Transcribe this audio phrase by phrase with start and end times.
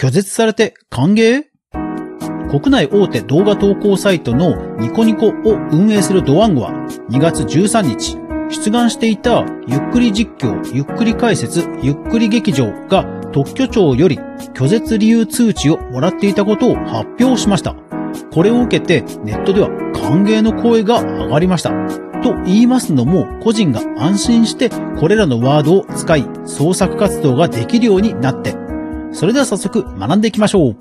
[0.00, 1.42] 拒絶されて歓迎？
[2.48, 5.32] 国内大手動画投稿サイトのニコニコを
[5.72, 6.70] 運営するドワンゴは
[7.10, 8.16] 2月13日、
[8.48, 14.18] 出願していたゆっくり実況、ゆっくり解説、ゆっくり劇場が特許庁より
[14.54, 17.74] 拒絶理由通知をもらっていたことを発表しました。
[18.30, 21.70] これを受けてネットでは歓迎の声が上がりました。
[22.22, 24.70] と言いますのも、個人が安心して
[25.00, 28.54] これらのワードを使い、創作活動ができるようになって、
[29.12, 30.76] それでは早速学んでいきましょう。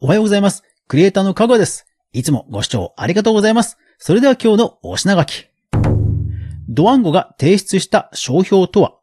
[0.00, 0.64] おはようございます。
[0.88, 1.86] クリエイターのかぐわです。
[2.12, 3.78] いつもご視聴ありがとうございます。
[3.98, 5.46] それでは今日のお品書き。
[6.68, 8.94] ドワンゴが提出した商標とは、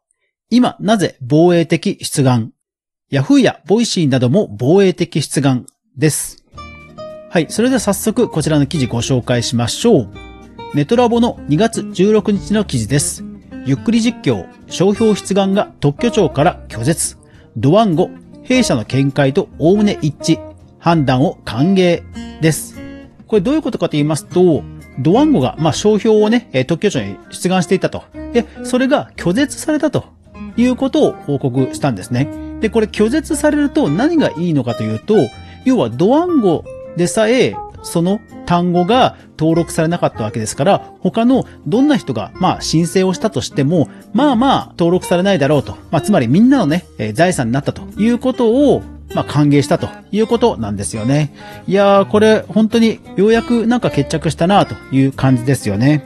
[0.50, 2.52] 今なぜ防衛的出願？
[3.10, 6.44] ヤフーやボイシーなども防衛的出願です。
[7.30, 7.46] はい。
[7.48, 10.10] それでは早速こちらの記事ご紹介しましょう。
[10.74, 13.24] ねとらぼの2月16日の記事です。
[13.64, 17.16] ゆっくり実況、商標出願が特許庁から拒絶。
[17.56, 18.10] ドワンゴ、
[18.42, 20.48] 弊社の見解とおおむね一致。
[20.78, 22.02] 判断を歓迎
[22.40, 22.76] です。
[23.26, 24.62] これどういうことかと言いますと、
[24.98, 28.04] ドワンゴが、まあ、商標をね、特許庁に出願していたと。
[28.32, 30.06] で、それが拒絶されたと
[30.56, 32.28] いうことを報告したんですね。
[32.60, 35.14] で、これ拒絶されると何がいいのかというと、
[35.64, 36.64] 要はドワンゴ
[36.96, 45.72] でさえ、その単語が登録されなかったわけですから、他のどんな人が、まあ、申請をしたとしても、まあまあ、登録されないだろうと。
[45.90, 48.82] まあ、つまりみんなのね、え財産になったということを、
[49.14, 51.32] まあ、歓迎したということなんですよね。
[51.66, 56.04] いやー、これ本当にようやくなんか決着したなという感じですよね。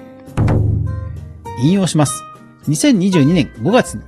[1.62, 2.22] 引用します。
[2.68, 4.02] 2022年5月に、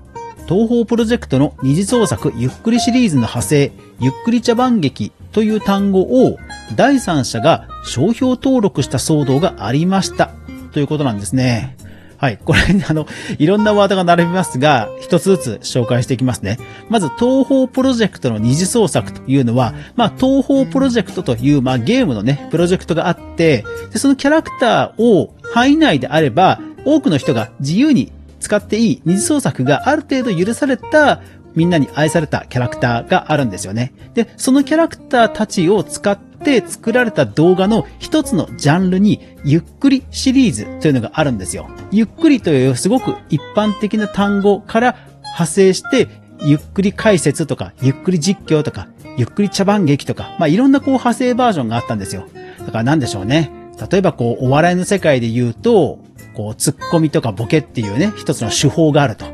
[0.47, 6.39] 東方プロジェクトの二次創作ゆっくりシリーズの派生、ゆっくり茶番劇という単語を
[6.77, 10.31] 第三者が商標登録した騒動がありました。
[10.73, 11.77] ということなんですね。
[12.17, 12.39] はい。
[12.43, 13.07] これ、あの、
[13.39, 16.59] いろんなワードが並びますが、一つずつ紹介していきますね。
[16.89, 31.23] まず、東方プロジェクトの二次創作というのは、まあ、東方プロジェクトという、まあ、ゲームのね、プロジェクトがあって、で、そのキャラクターを範囲内であれば、多くの人が自由に使っていい二次創作がある程度許された
[31.55, 33.93] みんなに愛されたキャラクターがあるんですよね。
[34.15, 41.71] で、そのキャラクターたちを使っって作られた動画の一つのジャンルに、ゆっくりシリーズというのがあるんですよ。
[41.91, 46.09] ゆっくりというすごく一般的な単語から派生して、
[46.43, 52.27] ゆっくり解説とか、ゆっくり実況とか、ゆっくり茶番劇とか、まあ、いろんなこう派生バージョンがあったんですよ。
[52.59, 53.51] だからなんでしょうね。
[53.91, 55.99] 例えばこう、お笑いの世界で言うと、
[56.35, 59.25] こう、ツッコミとかボケっていうね、一つの手法があると。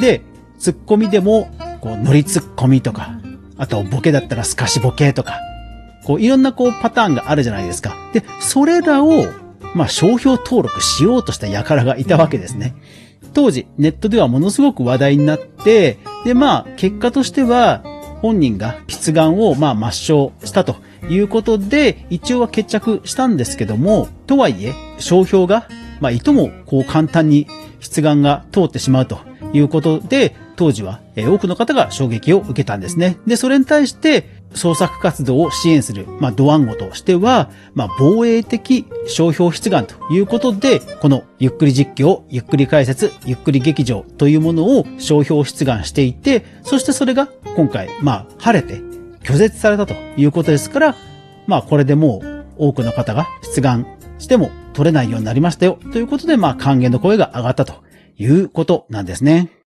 [0.00, 0.22] で、
[0.58, 1.48] ツッコミでも、
[1.80, 3.18] こう、ノリツッコミとか、
[3.56, 5.40] あとボケだったらスカシボケとか、
[6.08, 7.94] こう、いろんなこうパターンがあるじゃないですか。
[8.14, 9.26] で、それらを、
[9.74, 12.74] まあ、商標登録しようとした輩がいたわけですね。
[13.34, 17.82] 当時、ネットではものすごく話題になって、で、まあ、結果としては、
[18.22, 20.76] 本人が筆願を、まあ、抹消したと
[21.10, 25.68] いうことで、一応は決着したんですけども、とはいえ、商標が、
[26.00, 27.46] まあ、いとも、こう、簡単に
[27.80, 29.18] 筆願が通ってしまうと
[29.52, 33.18] いうことで、当時は多くの方が衝撃を受けたんですね。
[33.26, 48.80] で、それに対して、創作活動を支援する、まあ、ドワンゴとしては、まあ、防衛的商標出願ということで、このゆっくり実況、ゆっくり解説、ゆっくり劇場というものを商標出願していて、そしてそれが今回、まあ、晴れて
[49.22, 50.96] 拒絶されたということですから、
[51.46, 53.86] まあ、これでもう多くの方が出願
[54.18, 55.78] しても取れないようになりましたよ。
[55.92, 57.82] ということで、まあ、還元の声が上がったと
[58.16, 59.57] いうことなんですね。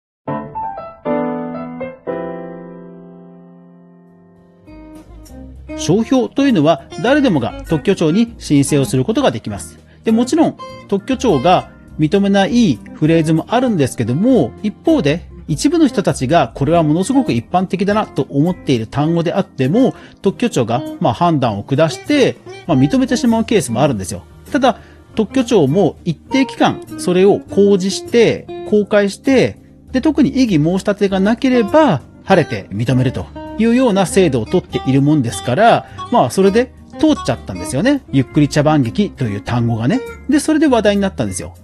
[5.91, 9.77] 商標というのは誰でもが特許庁に申請をすることができます。
[10.05, 10.57] で、もちろん
[10.87, 11.69] 特許庁が
[11.99, 22.37] 認めないフレーズもあるんですけども、一方で一部の人たちがこれはものすごく一般的だなと思っている単語であっても、特許庁がま判断を下して、
[22.67, 24.23] ま、認めてしまうケースもあるんですよ。
[24.49, 24.79] ただ、
[25.15, 29.57] 特許庁も一定期間それを公示して、公開して、
[29.91, 38.01] で、特に異議申し立てがなければ、晴れて認めるというような制度をとっているもんですから、まあそれで通っちゃったんですよね。
[38.11, 40.01] ゆっくり茶番劇という単語がね。
[40.29, 41.55] で、それで話題になったんですよ。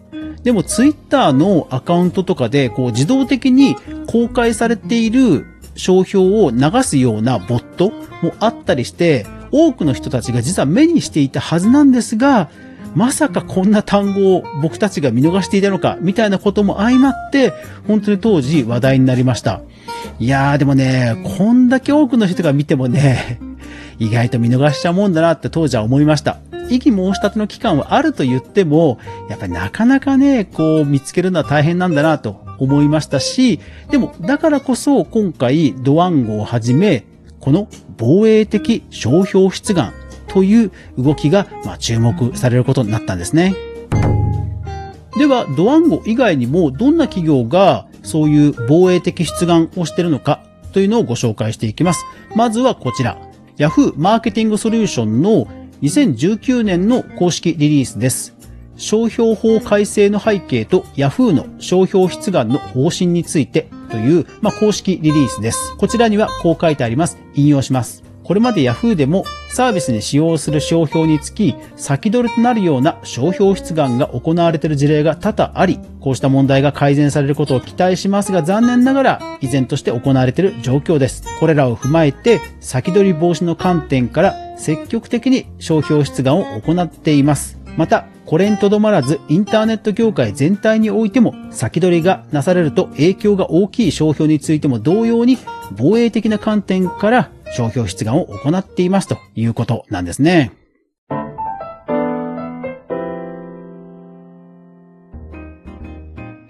[0.43, 3.75] でもツイッターのアカウントとかでこう自動的に
[4.07, 5.45] 公開されている
[5.75, 12.49] 商標を流すようなボットもあったりして、多くの人たちが実は目にしていたはずなんですが、
[12.97, 17.53] まさかこんな単語を僕たちが見逃していたのか、みたいなことも相まって、
[17.85, 19.61] 本当に当時話題になりました。
[20.17, 23.39] いやーでもね、こんだけ多くの人が見てもね、
[23.99, 26.37] 意外と見逃しちゃうもんだなって当時は思いました。
[26.71, 28.97] 異議申し立ての期間はあると言っても、
[29.29, 33.59] やっぱりなかなかね、こう見つけるのは大変なんだなと思いましたし、
[33.91, 37.05] でもだからこそ今回ドワンゴをはじめ、
[37.39, 39.93] この防衛的商標出願
[40.27, 43.55] という動きが、ま、注目されることになったんですね。
[45.17, 50.43] では、ドワンゴ以外にもどんな企業がそういう防衛的出願をしているのか
[50.73, 52.05] というのをご紹介していきます。
[52.35, 53.17] まずはこちら。
[53.57, 55.47] Yahoo マーケティングソリューションの
[55.81, 58.35] 2019年の公式リリースです。
[58.75, 65.75] 商標法改正の背景と Yahoo の商標出願の方針についてという、まあ、公式リリースです。
[65.77, 67.17] こちらにはこう書いてあります。
[67.33, 68.06] 引用します。
[68.27, 81.23] これまで Yahoo でもサービスに使用する商標につき、先取りとなるような商標出願が行われている事例が多々あり、こうした問題が改善されることを期待しますが、残念ながら依然として行われている状況です。
[81.39, 87.57] これらを踏まえて、先取り防止の観点から積極的に商標出願を行っています。
[87.77, 95.37] また、これにとどまらず、インターネット業界全体においても、先取りがなされると影響が大きい商標についても同様に、
[95.77, 100.51] 防衛的な観点から商標出願を行っていますということなんですね。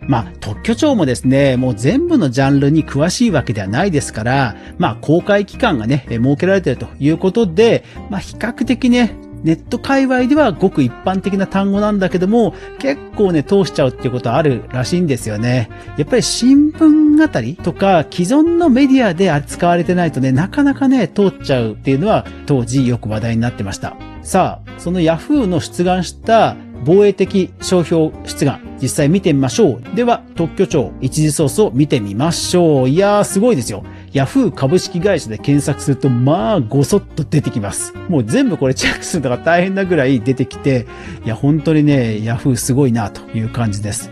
[0.07, 15.69] まあ、特許庁もですね、もう全部のジャンルに詳しいわけではないですから、まあ、公開期間がね、設けられているということで、まあ、比較的ね、ネット界隈ではごく一般的な単語なんだけども、結構ね、通しちゃうっていうことあるらしいんですよね。
[15.97, 23.95] やっぱり新聞あたりとか、既存のメディアで扱われてないとね、なかなかね、通っちゃうっていうのは、当時よく話題になってました。
[24.21, 26.55] さあ、その Yahoo の出願した
[26.85, 29.95] 防衛的商標出願、実際見てみましょう。
[29.95, 32.89] では、特許庁一時ソースを見てみましょう。
[32.89, 33.83] いやー、すごいですよ。
[34.17, 37.93] ヤフー株式会社で検索すると、まあ、ごそっと出てきます。
[38.09, 40.87] もう全部これチェックするのが大変なぐらい出てきて、
[41.23, 44.11] いや、本当にね、ヤフーすごいなという感じです。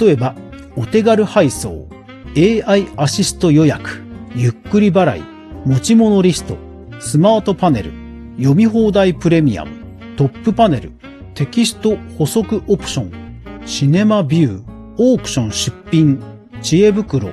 [0.00, 0.36] 例えば、
[0.76, 1.88] お手軽配送、
[2.36, 4.02] AI アシスト予約、
[4.36, 5.24] ゆっくり払い、
[5.64, 6.56] 持ち物リスト、
[7.00, 7.90] スマートパネル、
[8.36, 9.72] 読み放題プレミアム、
[10.16, 10.92] トップパネル、
[11.34, 14.64] テキスト補足オプション、シネマビュー、
[14.96, 16.22] オークション出品、
[16.62, 17.30] 知恵袋、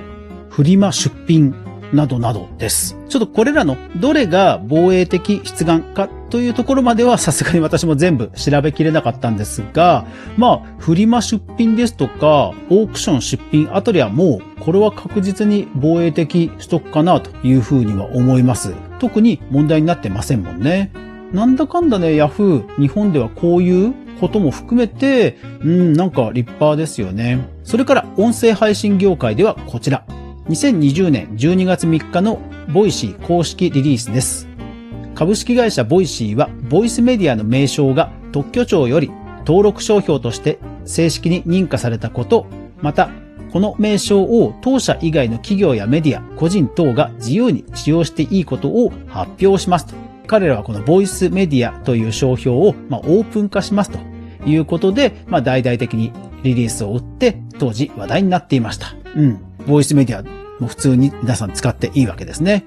[0.50, 1.54] フリマ出品、
[1.92, 2.96] などなどです。
[3.08, 10.06] ちょっとこれらのどれが防衛的出願かというところまではさすがに私も全部調べきれなかったんですが、
[10.36, 18.74] まあ、フリマ出品ですとか、オークション出品あたりはもう、これは確実に防衛的取得かなというふうには思います。
[18.98, 20.92] 特に問題になってませんもんね。
[21.32, 27.46] なんだかんだね、ヤフー、日本ではこういうことも含めて、うん、なんか立派ですよね。
[27.64, 30.04] それから音声配信業界ではこちら。
[30.48, 32.40] 2020年12月3日の
[32.72, 34.48] ボイシー公式リリースです。
[35.14, 39.10] 株式会社ボイシーは、ボイスメディアの名称が特許庁より
[39.40, 42.46] 登録商標として正式に認可されたこと、
[42.80, 43.10] また、
[43.52, 49.94] この名称を当社以外の企業やメディア、個人等が自由に使用していいことを発表しますと。
[50.26, 53.98] 彼らはこのボイスメディアという商標を、まあ、オープン化しますと
[54.46, 56.10] いうことで、まあ、大々的に
[56.42, 58.94] リリースを打って当時話題になっていました。
[59.14, 59.40] うん。
[59.66, 62.64] ボイスメディアもう普通に皆さん使っていいわけですね。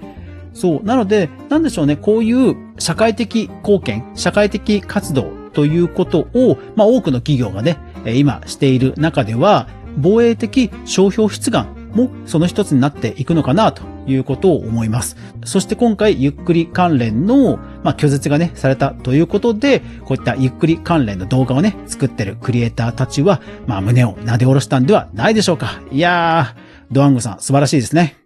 [0.54, 0.84] そう。
[0.84, 9.68] なので、なんでしょうね、こういう社会的貢献、社会的活動ということを、まあ多くの企業がね、今している中では、
[9.98, 15.18] 防衛的商標出願もその一つになっていくのかなということを思います。
[15.46, 25.82] そして今回、ゆっくり関連の、まあ、拒絶がね、されたということで、こういったゆっくり関連の動画をね、作ってるクリエイターたちは、まあ、胸を撫で下ろしたんではないでしょうか。
[25.92, 26.61] いやー、
[26.92, 28.18] ドワンゴさん、素晴らしいですね。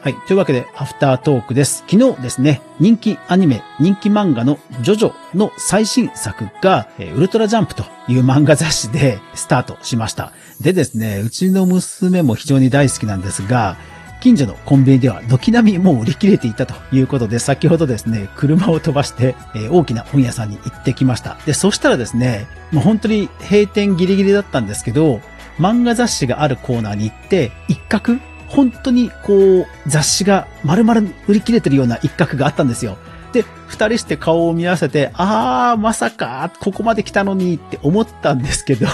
[0.00, 0.14] はい。
[0.26, 1.84] というわけで、アフタートークです。
[1.86, 10.32] 昨日ですね、人気アニメ、人気漫画のジョジョの最新作が、ウルトラジャンプという漫画雑誌で スタートしました。
[10.60, 13.76] でですね、うちの娘も非常に大好きなんですが、
[14.22, 21.36] 近所のコンビニでは軒並みもう売り切れていたということで、先ほどですね、車を飛ばして、え大きな本屋さんに行ってきました。
[21.44, 25.20] で、そしたらですね、もう本当に閉店ギリギリだったんですけど、
[25.58, 28.16] 漫画雑誌があるコーナーに行って、一角
[28.48, 32.96] 本当にこう、雑誌が丸々売り切れてるような一角があったんですよ。
[33.32, 38.86] で、二人して顔を見合わせて、あー、まさか、ここまで来たのにって思ったんですけど、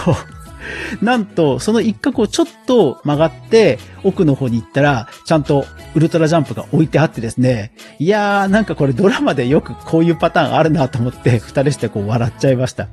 [1.01, 5.65] なんと、その一角をちょっと曲がって、奥の方に行ったら、ちゃんと
[5.95, 12.89] ウルトラジャンプが置いてあってですね、いやー、なんかこれドラマでよくこういうパターンあるなと思って、 二人してこう笑っちゃいました。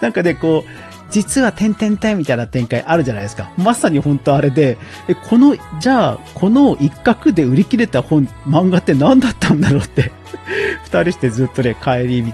[0.00, 3.50] なんかね、こう、実は点々点みたいな展開あるじゃないですか。
[3.56, 4.76] まさに本当あれで、
[5.08, 10.12] え、この、じゃあ、この一角で売り切れた本、漫画って何だったんだろうって
[10.84, 12.32] 二人してずっとね、帰り道、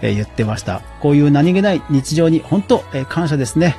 [0.00, 0.80] え言ってました。
[1.00, 3.76] こういう何気ない日常に本当、え感謝ですね。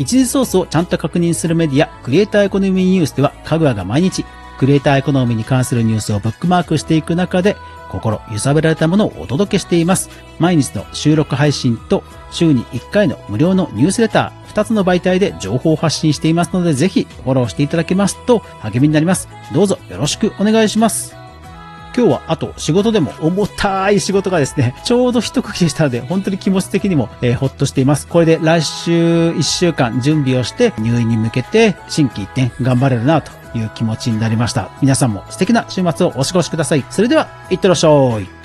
[0.00, 4.24] 一時ソースをちゃんと確認するメディア、クリエイターエコノミーニュースでは、かぐわが毎日、
[4.58, 7.54] クリエイターエコノミーに関するニュースをブックマークしていく中で、
[7.90, 10.08] 心揺さぶられたものをお届けしています。
[10.38, 19.28] 毎日の収録配信と週に1回の無料のニュースレター、2つの媒体で情報を発信していますので、ぜひフォローしていただけますと励みになります。
[19.52, 21.19] どうぞよろしくお願いします。
[21.96, 28.06] 今日はあと仕事でも重たい仕事がですね、 ちょうど一区切りしたので、本当に気持ち的にも、えー、ほっとしています。
[28.06, 34.70] これで来週1週間準備をして入院に向けて心機一転頑張れるなという気持ちになりました。
[34.80, 36.84] 皆さんも素敵な週末をお過ごしください。
[36.90, 37.88] それでは、いってらっしゃ
[38.20, 38.39] い。